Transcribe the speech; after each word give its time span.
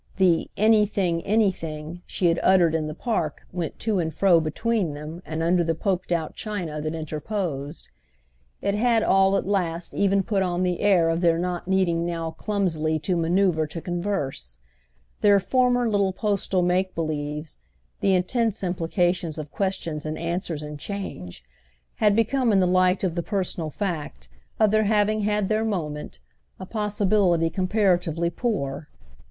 The 0.17 0.49
"anything, 0.57 1.23
anything" 1.25 2.01
she 2.07 2.25
had 2.25 2.39
uttered 2.41 2.73
in 2.73 2.87
the 2.87 2.95
Park 2.95 3.45
went 3.51 3.77
to 3.81 3.99
and 3.99 4.11
fro 4.11 4.39
between 4.39 4.95
them 4.95 5.21
and 5.27 5.43
under 5.43 5.63
the 5.63 5.75
poked 5.75 6.11
out 6.11 6.33
china 6.33 6.81
that 6.81 6.95
interposed. 6.95 7.87
It 8.63 8.73
had 8.73 9.03
all 9.03 9.37
at 9.37 9.45
last 9.45 9.93
even 9.93 10.23
put 10.23 10.41
on 10.41 10.63
the 10.63 10.79
air 10.79 11.09
of 11.09 11.21
their 11.21 11.37
not 11.37 11.67
needing 11.67 12.03
now 12.03 12.31
clumsily 12.31 12.97
to 12.97 13.15
manoeuvre 13.15 13.67
to 13.67 13.79
converse: 13.79 14.57
their 15.21 15.39
former 15.39 15.87
little 15.87 16.13
postal 16.13 16.63
make 16.63 16.95
believes, 16.95 17.59
the 17.99 18.15
intense 18.15 18.63
implications 18.63 19.37
of 19.37 19.51
questions 19.51 20.03
and 20.03 20.17
answers 20.17 20.63
and 20.63 20.79
change, 20.79 21.43
had 21.97 22.15
become 22.15 22.51
in 22.51 22.59
the 22.59 22.65
light 22.65 23.03
of 23.03 23.13
the 23.13 23.21
personal 23.21 23.69
fact, 23.69 24.29
of 24.59 24.71
their 24.71 24.85
having 24.85 25.19
had 25.21 25.47
their 25.47 25.63
moment, 25.63 26.17
a 26.59 26.65
possibility 26.65 27.51
comparatively 27.51 28.31
poor. 28.31 28.89